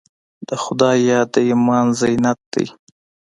د 0.47 0.49
خدای 0.63 0.97
یاد 1.09 1.27
د 1.33 1.35
ایمان 1.47 1.87
زینت 1.99 2.39
دی. 2.53 2.65